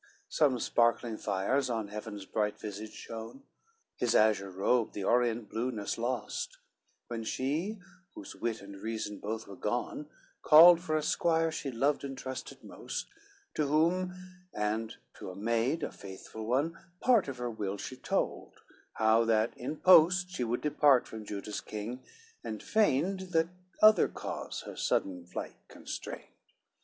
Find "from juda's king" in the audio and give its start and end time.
21.07-22.03